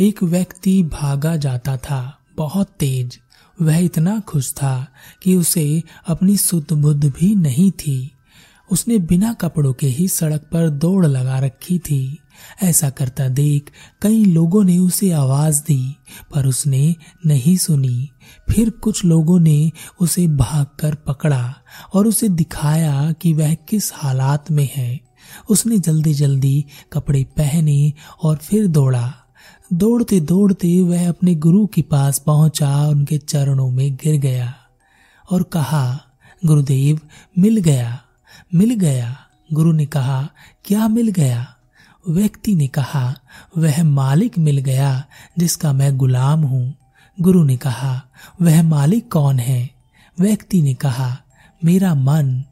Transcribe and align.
एक 0.00 0.22
व्यक्ति 0.22 0.82
भागा 0.82 1.36
जाता 1.36 1.76
था, 1.76 2.18
बहुत 2.36 2.66
तेज। 2.66 3.18
वह 3.62 3.76
इतना 3.76 4.20
खुश 4.20 4.52
था 4.52 4.86
कि 5.22 5.36
उसे 5.36 5.82
अपनी 6.06 6.36
सुध 6.36 6.72
बुद्ध 6.72 7.04
भी 7.04 7.34
नहीं 7.34 7.70
थी। 7.70 8.12
उसने 8.70 8.98
बिना 8.98 9.32
कपड़ों 9.32 9.72
के 9.72 9.86
ही 9.86 10.08
सड़क 10.08 10.40
पर 10.52 10.70
दौड़ 10.70 11.06
लगा 11.06 11.38
रखी 11.38 11.78
थी। 11.78 12.18
ऐसा 12.62 12.90
करता 12.90 13.28
देख 13.28 13.70
कई 14.02 14.24
लोगों 14.24 14.64
ने 14.64 14.78
उसे 14.78 15.12
आवाज़ 15.12 15.62
दी, 15.62 15.96
पर 16.34 16.46
उसने 16.46 16.96
नहीं 17.26 17.56
सुनी। 17.56 18.10
फिर 18.50 18.70
कुछ 18.70 19.04
लोगों 19.04 19.40
ने 19.40 19.72
उसे 20.00 20.28
भागकर 20.28 20.94
पकड़ा 20.94 21.54
और 21.94 22.06
उसे 22.06 22.28
दिखाया 22.28 23.12
कि 23.12 23.34
वह 23.34 23.54
किस 23.54 23.92
हालात 23.94 24.50
में 24.50 24.68
है। 24.76 25.00
उसने 25.50 25.78
जल्दी 25.78 26.14
जल्दी 26.14 26.64
कपड़े 26.92 27.24
पहने 27.24 27.92
और 28.22 28.36
फिर 28.36 28.66
दौड़ा। 28.66 29.14
दौड़ते 29.72 30.20
दौड़ते 30.20 30.82
वह 30.82 31.08
अपने 31.08 31.34
गुरु 31.34 31.66
के 31.66 31.82
पास 31.82 32.18
पहुँचा 32.18 32.88
उनके 32.88 33.18
चरणों 33.18 33.70
में 33.70 33.94
गिर 33.94 34.20
गया 34.20 34.54
और 35.30 35.42
कहा, 35.42 36.00
गुरुदेव, 36.46 37.00
मिल 37.38 37.56
गया 37.56 38.02
मिल 38.54 38.74
गया। 38.74 39.16
गुरु 39.52 39.72
ने 39.72 39.86
कहा, 39.86 40.28
क्या 40.64 40.88
मिल 40.88 41.08
गया? 41.08 41.54
व्यक्ति 42.08 42.54
ने 42.54 42.66
कहा, 42.66 43.14
वह 43.58 43.84
मालिक 43.84 44.38
मिल 44.38 44.58
गया 44.58 45.04
जिसका 45.38 45.72
मैं 45.72 45.96
गुलाम 45.96 46.40
हूँ। 46.40 46.74
गुरु 47.20 47.44
ने 47.44 47.56
कहा, 47.56 48.02
वह 48.42 48.62
मालिक 48.62 49.12
कौन 49.12 49.38
है? 49.38 49.70
व्यक्ति 50.20 50.62
ने 50.62 50.74
कहा, 50.74 51.16
मेरा 51.64 51.94
मन 51.94 52.44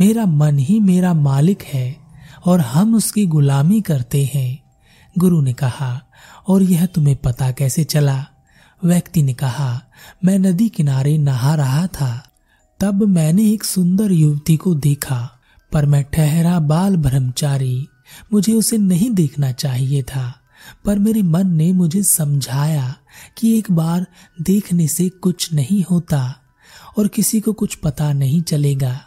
मेरा 0.00 0.26
मन 0.26 0.58
ही 0.58 0.80
मेरा 0.80 1.14
मालिक 1.14 1.62
है 1.62 1.96
और 2.46 2.60
हम 2.60 2.94
उसकी 2.94 3.26
गुलामी 3.26 3.80
करते 3.80 4.30
हैं। 4.34 4.65
गुरु 5.18 5.40
ने 5.40 5.52
कहा, 5.52 6.02
और 6.48 6.62
यह 6.62 6.86
तुम्हें 6.86 7.16
पता 7.16 7.50
कैसे 7.50 7.84
चला? 7.84 8.26
व्यक्ति 8.84 9.22
ने 9.22 9.34
कहा, 9.34 9.82
मैं 10.24 10.38
नदी 10.38 10.68
किनारे 10.68 11.18
नहा 11.18 11.54
रहा 11.54 11.86
था। 11.86 12.30
तब 12.80 13.02
मैंने 13.02 13.50
एक 13.52 13.64
सुंदर 13.64 14.12
युवती 14.12 14.56
को 14.56 14.74
देखा, 14.74 15.38
पर 15.72 15.86
मैं 15.86 16.04
ठहरा 16.04 16.58
बाल 16.58 16.96
ब्रह्मचारी। 16.96 17.88
मुझे 18.32 18.52
उसे 18.52 18.78
नहीं 18.78 19.10
देखना 19.10 19.52
चाहिए 19.52 20.02
था, 20.02 20.40
पर 20.84 20.98
मेरे 20.98 21.22
मन 21.22 21.46
ने 21.46 21.72
मुझे 21.72 22.02
समझाया 22.02 22.94
कि 23.38 23.58
एक 23.58 23.70
बार 23.70 24.06
देखने 24.40 24.88
से 24.88 25.08
कुछ 25.08 25.52
नहीं 25.52 25.84
होता 25.90 26.36
और 26.98 27.08
किसी 27.08 27.40
को 27.40 27.52
कुछ 27.52 27.74
पता 27.74 28.12
नहीं 28.12 28.42
चलेगा। 28.42 29.00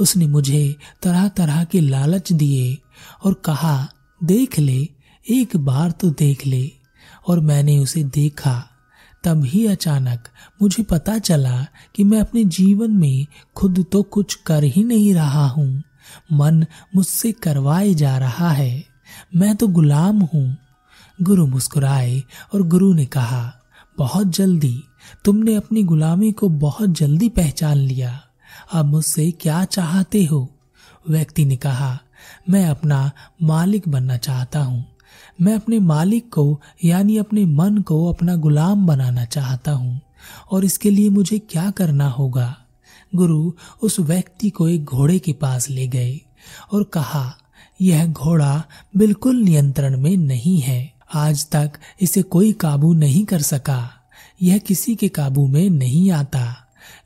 उसने 0.00 0.26
मुझे 0.26 0.76
तरह 1.02 1.28
तरह 1.28 1.64
के 1.64 1.80
लालच 1.80 2.32
दिए 2.32 2.78
और 3.24 3.34
कहा, 3.34 3.88
देख 4.24 4.58
ले 4.58 4.88
एक 5.30 5.56
बार 5.56 5.90
तो 5.90 6.10
देख 6.10 6.46
ले। 6.46 6.72
और 7.28 7.40
मैंने 7.40 7.78
उसे 7.78 8.04
देखा। 8.04 8.68
तब 9.24 9.44
ही 9.44 9.66
अचानक 9.66 10.28
मुझे 10.62 10.82
पता 10.82 11.18
चला 11.18 11.66
कि 11.94 12.04
मैं 12.04 12.20
अपने 12.20 12.44
जीवन 12.44 12.90
में 12.90 13.26
खुद 13.56 13.86
तो 13.92 14.02
कुछ 14.02 14.34
कर 14.34 14.64
ही 14.64 14.84
नहीं 14.84 15.14
रहा 15.14 15.46
हूँ। 15.48 15.82
मन 16.32 16.66
मुझसे 16.96 17.32
करवाए 17.32 17.94
जा 17.94 18.18
रहा 18.18 18.50
है। 18.50 18.84
मैं 19.36 19.56
तो 19.56 19.68
गुलाम 19.68 20.20
हूँ। 20.20 20.56
गुरु 21.22 21.46
मुस्कुराए 21.46 22.22
और 22.54 22.62
गुरु 22.62 22.94
ने 22.94 23.06
कहा, 23.06 23.54
बहुत 23.98 24.26
जल्दी। 24.26 24.84
तुमने 25.24 25.54
अपनी 25.54 25.82
गुलामी 25.82 26.32
को 26.32 26.48
बहुत 26.48 26.90
जल्दी 26.90 27.28
पहचान 27.28 27.76
लिया। 27.76 28.22
अब 28.72 28.84
मुझसे 28.84 29.30
क्या 29.30 29.64
चाहते 29.64 30.24
हो? 30.24 30.50
व्यक्ति 31.08 31.44
ने 31.44 31.56
कहा, 31.56 31.98
मैं 32.50 32.66
अपना 32.66 33.10
मालिक 33.42 33.88
बनना 33.88 34.16
चाहता 34.16 34.60
हूँ। 34.60 34.92
मैं 35.40 35.54
अपने 35.54 35.78
मालिक 35.78 36.34
को, 36.34 36.60
यानी 36.84 37.16
अपने 37.16 37.44
मन 37.44 37.78
को 37.78 38.06
अपना 38.06 38.36
गुलाम 38.36 38.86
बनाना 38.86 39.24
चाहता 39.24 39.72
हूँ। 39.72 40.00
और 40.50 40.64
इसके 40.64 40.90
लिए 40.90 41.10
मुझे 41.10 41.38
क्या 41.38 41.70
करना 41.70 42.08
होगा? 42.08 42.56
गुरु 43.14 43.52
उस 43.82 44.00
व्यक्ति 44.00 44.50
को 44.50 44.68
एक 44.68 44.84
घोड़े 44.84 45.18
के 45.18 45.32
पास 45.32 45.70
ले 45.70 45.88
गए 45.88 46.20
और 46.72 46.84
कहा, 46.84 47.36
यह 47.80 48.06
घोड़ा 48.06 48.64
बिल्कुल 48.96 49.36
नियंत्रण 49.36 50.00
में 50.00 50.16
नहीं 50.16 50.60
है। 50.60 50.92
आज 51.14 51.50
तक 51.50 51.72
इसे 52.00 52.22
कोई 52.22 52.52
काबू 52.52 52.92
नहीं 52.92 53.24
कर 53.24 53.42
सका। 53.42 53.90
यह 54.42 54.58
किसी 54.58 54.96
के 54.96 55.08
काबू 55.08 55.46
में 55.46 55.70
नहीं 55.70 56.10
आता। 56.10 56.56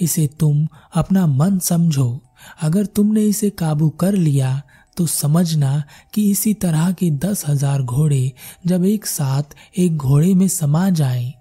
इसे 0.00 0.26
तुम 0.26 0.68
अपना 0.94 1.26
मन 1.26 1.58
समझो। 1.58 2.20
अगर 2.62 2.86
तुमने 2.86 3.22
इसे 3.22 3.50
काबू 3.50 3.88
कर 3.88 4.12
लिया 4.12 4.62
तो 4.96 5.06
समझना 5.06 5.82
कि 6.14 6.30
इसी 6.30 6.54
तरह 6.54 6.90
के 6.92 7.10
दस 7.18 7.44
हज़ार 7.48 7.82
घोड़े 7.82 8.32
जब 8.66 8.84
एक 8.84 9.06
साथ 9.06 9.56
एक 9.78 9.96
घोड़े 9.96 10.34
में 10.34 10.48
समा 10.48 10.88
जाएँ, 10.90 11.32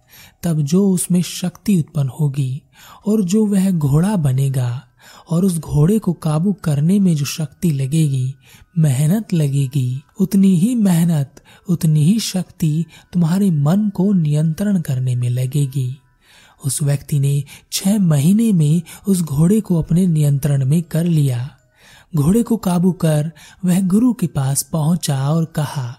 तब 0.43 0.61
जो 0.61 0.87
उसमें 0.89 1.21
शक्ति 1.21 1.77
उत्पन्न 1.79 2.09
होगी 2.19 2.61
और 3.07 3.21
जो 3.23 3.45
वह 3.45 3.69
घोड़ा 3.71 4.15
बनेगा 4.15 4.81
और 5.29 5.45
उस 5.45 5.57
घोड़े 5.57 5.97
को 5.99 6.13
काबू 6.13 6.53
करने 6.63 6.99
में 6.99 7.15
जो 7.15 7.25
शक्ति 7.25 7.71
लगेगी 7.71 8.33
मेहनत 8.77 9.33
लगेगी 9.33 10.01
उतनी 10.19 10.55
ही 10.57 10.73
मेहनत 10.75 11.41
उतनी 11.69 12.03
ही 12.03 12.19
शक्ति 12.19 12.73
तुम्हारे 13.13 13.49
मन 13.51 13.89
को 13.89 14.11
नियंत्रण 14.13 14.79
करने 14.81 15.15
में 15.15 15.29
लगेगी। 15.29 15.89
उस 16.65 16.81
व्यक्ति 16.83 17.19
ने 17.19 17.43
छह 17.71 17.97
महीने 17.99 18.51
में 18.53 18.81
उस 19.07 19.21
घोड़े 19.21 19.59
को 19.61 19.81
अपने 19.81 20.05
नियंत्रण 20.07 20.65
में 20.65 20.81
कर 20.83 21.03
लिया। 21.03 21.49
घोड़े 22.15 22.43
को 22.43 22.57
काबू 22.57 22.91
कर 22.91 23.31
वह 23.65 23.81
गुरु 23.81 24.13
के 24.13 24.27
पास 24.27 24.63
पहुँचा 24.63 25.29
और 25.29 25.45
कहा, 25.45 25.97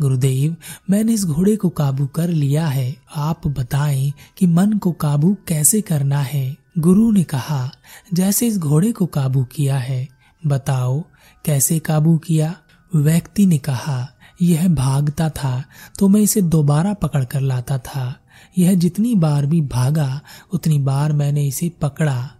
गुरुदेव, 0.00 0.56
मैंने 0.90 1.12
इस 1.12 1.24
घोड़े 1.24 1.56
को 1.56 1.68
काबू 1.68 2.06
कर 2.06 2.28
लिया 2.28 2.66
है। 2.66 2.96
आप 3.16 3.46
बताएँ 3.46 4.12
कि 4.38 4.46
मन 4.46 4.72
को 4.72 4.92
काबू 4.92 5.36
कैसे 5.48 5.80
करना 5.80 6.18
है? 6.18 6.56
गुरु 6.78 7.10
ने 7.12 7.22
कहा, 7.22 7.70
जैसे 8.14 8.46
इस 8.46 8.58
घोड़े 8.58 8.92
को 8.92 9.06
काबू 9.06 9.44
किया 9.44 9.78
है, 9.78 10.08
बताओ, 10.46 11.04
कैसे 11.44 11.78
काबू 11.78 12.16
किया? 12.18 12.54
व्यक्ति 12.94 13.46
ने 13.46 13.58
कहा, 13.58 14.08
यह 14.42 14.68
भागता 14.68 15.28
था 15.30 15.64
तो 15.98 16.08
मैं 16.08 16.20
इसे 16.20 16.42
दोबारा 16.42 16.94
पकड़ 16.94 17.24
कर 17.24 17.40
लाता 17.40 17.78
था। 17.78 18.16
यह 18.58 18.74
जितनी 18.74 19.14
बार 19.14 19.46
भी 19.46 19.60
भागा, 19.60 20.20
उतनी 20.52 20.78
बार 20.78 21.12
मैंने 21.12 21.46
इसे 21.46 21.68
पकड़ा। 21.68 22.30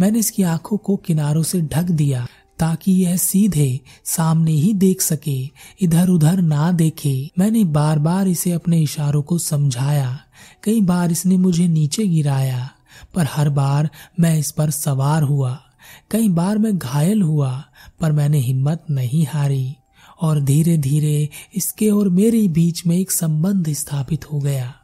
मैंने 0.00 0.18
इसकी 0.18 0.42
आँखों 0.42 0.76
को 0.76 0.96
किनारों 0.96 1.42
से 1.42 1.60
ढक 1.60 1.82
दिया। 1.82 2.26
ताकि 2.60 2.92
यह 2.92 3.16
सीधे 3.16 3.80
सामने 4.04 4.52
ही 4.52 4.74
देख 4.74 5.00
सके 5.00 5.50
इधर 5.80 6.08
उधर 6.08 6.40
ना 6.40 6.72
देखे। 6.72 7.30
मैंने 7.38 7.64
बार 7.64 7.98
बार 7.98 8.28
इसे 8.28 8.52
अपने 8.52 8.80
इशारों 8.80 9.22
को 9.22 9.38
समझाया। 9.38 10.20
कई 10.64 10.80
बार 10.80 11.12
इसने 11.12 11.36
मुझे 11.36 11.68
नीचे 11.68 12.06
गिराया, 12.06 12.70
पर 13.14 13.26
हर 13.30 13.48
बार 13.48 13.90
मैं 14.20 14.38
इस 14.38 14.50
पर 14.50 14.70
सवार 14.70 15.22
हुआ। 15.22 15.62
कई 16.10 16.28
बार 16.28 16.58
मैं 16.58 16.78
घायल 16.78 17.22
हुआ, 17.22 17.64
पर 18.00 18.12
मैंने 18.12 18.38
हिम्मत 18.38 18.84
नहीं 18.90 19.26
हारी। 19.26 19.74
और 20.22 20.40
धीरे 20.40 20.76
धीरे 20.76 21.28
इसके 21.54 21.90
और 21.90 22.08
मेरे 22.08 22.48
बीच 22.48 22.86
में 22.86 22.96
एक 22.96 23.10
संबंध 23.10 23.72
स्थापित 23.72 24.32
हो 24.32 24.38
गया। 24.38 24.74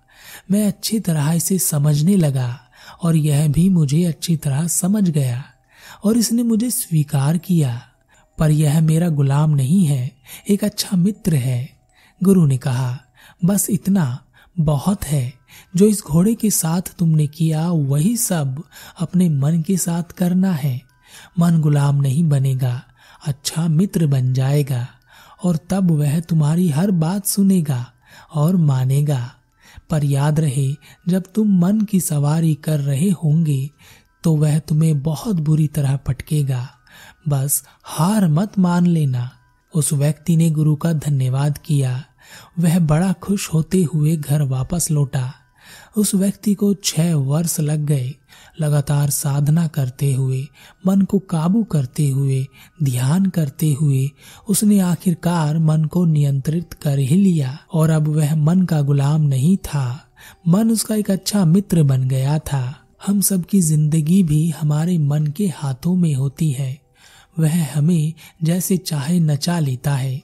मैं 0.51 0.67
अच्छी 0.67 1.01
तरह 1.01 1.33
इसे 1.33 1.59
समझने 1.59 2.17
लगा, 2.17 2.61
और 3.03 3.17
यह 3.17 3.49
भी 3.49 3.69
मुझे 3.69 4.05
अच्छी 4.05 4.37
तरह 4.37 4.67
समझ 4.67 5.11
गया। 5.11 5.45
और 6.05 6.17
इसने 6.17 6.43
मुझे 6.43 6.71
स्वीकार 6.71 7.39
किया। 7.39 7.83
पर 8.39 8.51
यह 8.51 8.81
मेरा 8.81 9.09
गुलाम 9.09 9.51
नहीं 9.51 9.85
है, 9.85 10.13
एक 10.49 10.65
अच्छा 10.65 10.97
मित्र 10.97 11.35
है। 11.35 11.71
गुरु 12.23 12.47
ने 12.47 12.59
कहा, 12.59 12.99
बस 13.45 13.67
इतना, 13.71 14.25
बहुत 14.59 15.05
है। 15.05 15.35
जो 15.77 15.87
इस 15.87 16.03
घोड़े 16.03 16.35
के 16.35 16.51
साथ 16.51 16.81
तुमने 16.99 17.27
किया, 17.27 17.71
वही 17.71 18.17
सब 18.17 18.63
अपने 19.01 19.29
मन 19.29 19.63
के 19.63 19.77
साथ 19.77 20.03
करना 20.03 20.53
है। 20.53 20.83
मन 21.39 21.61
गुलाम 21.61 21.97
नहीं 21.97 22.29
बनेगा 22.29 22.83
अच्छा 23.27 23.69
मित्र 23.69 24.07
बन 24.07 24.33
जाएगा, 24.33 24.87
और 25.45 25.59
तब 25.71 25.91
वह 25.91 26.21
तुम्हारी 26.21 26.69
हर 26.69 26.91
बात 26.91 27.27
सुनेगा 27.27 27.93
और 28.35 28.57
मानेगा। 28.57 29.35
पर 29.91 30.05
याद 30.05 30.41
रहे, 30.41 30.75
जब 31.09 31.23
तुम 31.35 31.59
मन 31.59 31.81
की 31.81 32.01
सवारी 32.01 32.55
कर 32.55 32.81
रहे 32.81 33.11
होंगे 33.11 33.71
तो 34.25 34.37
वह 34.37 34.59
तुम्हें 34.59 35.03
बहुत 35.03 35.37
बुरी 35.37 35.67
तरह 35.67 35.97
पटकेगा। 35.97 36.69
बस 37.29 37.65
हार 37.83 38.29
मत 38.29 38.59
मान 38.59 38.87
लेना। 38.87 39.31
उस 39.75 39.93
व्यक्ति 39.93 40.37
ने 40.37 40.51
गुरु 40.51 40.77
का 40.77 40.93
धन्यवाद 40.93 41.59
किया। 41.59 42.05
वह 42.59 42.79
बड़ा 42.79 43.13
खुश 43.13 43.53
होते 43.55 43.83
हुए 43.83 44.17
घर 44.17 44.43
वापस 44.43 44.91
लौटा। 44.91 45.33
उस 45.97 46.15
व्यक्ति 46.15 46.55
को 46.55 46.75
छह 46.75 47.15
वर्ष 47.15 47.61
लग 47.61 47.79
गए। 47.87 48.15
लगातार 48.61 49.11
साधना 49.11 49.67
करते 49.67 50.15
हुए, 50.15 50.47
मन 50.87 51.03
को 51.03 51.19
काबू 51.19 51.65
करते 51.65 52.09
हुए, 52.09 52.47
ध्यान 52.83 53.27
करते 53.27 53.73
हुए, 53.73 54.11
उसने 54.49 54.81
आखिरकार 54.81 55.59
मन 55.59 55.85
को 55.85 56.05
नियंत्रित 56.05 56.73
कर 56.73 56.99
ही 56.99 57.17
लिया। 57.17 57.59
और 57.73 57.91
अब 57.91 58.09
वह 58.09 58.37
मन 58.37 58.63
का 58.63 58.81
गुलाम 58.81 59.21
नहीं 59.21 59.57
था। 59.57 60.13
मन 60.49 60.71
उसका 60.71 60.95
एक 60.95 61.11
अच्छा 61.11 61.45
मित्र 61.45 61.83
बन 61.83 62.09
गया 62.09 62.39
था। 62.39 62.81
हम 63.07 63.21
सबकी 63.21 63.61
ज़िंदगी 63.61 64.23
भी 64.23 64.49
हमारे 64.51 64.99
मन 64.99 65.27
के 65.27 65.49
हाथों 65.49 65.97
में 65.97 66.15
होती 66.15 66.51
है। 66.51 66.81
वह 67.39 67.75
हमें 67.75 68.13
जैसे 68.43 68.77
चाहे 68.77 69.21
नचा 69.21 69.59
लेता 69.59 69.95
है। 69.95 70.23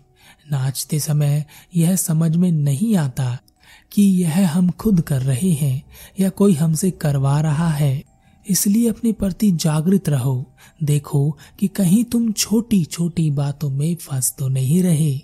नाचते 0.53 1.00
समय 1.00 1.44
यह 1.77 1.97
समझ 1.97 2.37
में 2.37 2.53
नहीं 2.53 2.97
आता 2.97 3.38
कि 3.93 4.03
यह 4.03 4.50
हम 4.50 4.71
खुद 4.71 5.00
कर 5.00 5.23
रहे 5.23 5.50
हैं 5.50 5.82
या 6.21 6.29
कोई 6.29 6.55
हमसे 6.55 6.91
करवा 6.91 7.41
रहा 7.41 7.69
है। 7.69 8.03
इसलिए 8.47 8.88
अपने 8.88 9.12
प्रति 9.12 9.50
जागृत 9.50 10.09
रहो। 10.09 10.53
देखो 10.82 11.38
कि 11.59 11.69
कहीं 11.69 12.05
तुम 12.05 12.32
छोटी 12.32 12.85
छोटी 12.85 13.31
बातों 13.31 13.71
में 13.71 13.94
फंस 13.94 14.35
तो 14.38 14.49
नहीं 14.49 14.82
रहे। 14.82 15.21